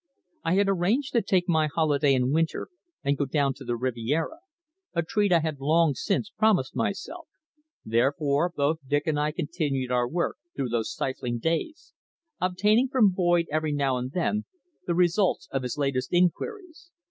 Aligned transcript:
I 0.43 0.55
had 0.55 0.67
arranged 0.67 1.13
to 1.13 1.21
take 1.21 1.47
my 1.47 1.67
holiday 1.67 2.15
in 2.15 2.31
winter 2.33 2.69
and 3.03 3.15
go 3.19 3.25
down 3.25 3.53
to 3.53 3.63
the 3.63 3.75
Riviera, 3.75 4.39
a 4.95 5.03
treat 5.03 5.31
I 5.31 5.41
had 5.41 5.59
long 5.59 5.93
since 5.93 6.31
promised 6.31 6.75
myself, 6.75 7.27
therefore 7.85 8.49
both 8.49 8.79
Dick 8.87 9.05
and 9.05 9.19
I 9.19 9.31
continued 9.31 9.91
our 9.91 10.07
work 10.09 10.37
through 10.55 10.69
those 10.69 10.91
stifling 10.91 11.37
days, 11.37 11.93
obtaining 12.39 12.87
from 12.87 13.11
Boyd 13.11 13.45
every 13.51 13.73
now 13.73 13.97
and 13.97 14.11
then 14.11 14.45
the 14.87 14.95
results 14.95 15.47
of 15.51 15.61
his 15.61 15.77
latest 15.77 16.11
inquiries. 16.11 16.89